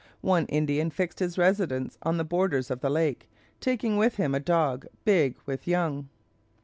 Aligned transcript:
One 0.21 0.47
Indian 0.47 0.89
fixed 0.89 1.19
his 1.19 1.37
residence 1.37 1.99
on 2.01 2.17
the 2.17 2.23
borders 2.23 2.71
of 2.71 2.79
the 2.79 2.89
lake, 2.89 3.29
taking 3.59 3.97
with 3.97 4.15
him 4.15 4.33
a 4.33 4.39
dog 4.39 4.87
big 5.05 5.35
with 5.45 5.67
young. 5.67 6.09